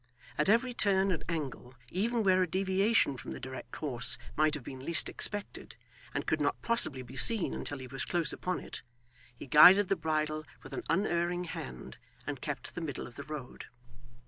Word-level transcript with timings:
At 0.35 0.49
every 0.49 0.73
turn 0.73 1.11
and 1.11 1.23
angle, 1.29 1.75
even 1.91 2.23
where 2.23 2.41
a 2.41 2.47
deviation 2.47 3.17
from 3.17 3.33
the 3.33 3.39
direct 3.39 3.71
course 3.71 4.17
might 4.35 4.55
have 4.55 4.63
been 4.63 4.83
least 4.83 5.07
expected, 5.09 5.75
and 6.11 6.25
could 6.25 6.41
not 6.41 6.59
possibly 6.63 7.03
be 7.03 7.15
seen 7.15 7.53
until 7.53 7.77
he 7.77 7.85
was 7.85 8.03
close 8.03 8.33
upon 8.33 8.59
it, 8.61 8.81
he 9.35 9.45
guided 9.45 9.89
the 9.89 9.95
bridle 9.95 10.43
with 10.63 10.73
an 10.73 10.81
unerring 10.89 11.43
hand, 11.43 11.99
and 12.25 12.41
kept 12.41 12.73
the 12.73 12.81
middle 12.81 13.05
of 13.05 13.13
the 13.13 13.21
road. 13.25 13.65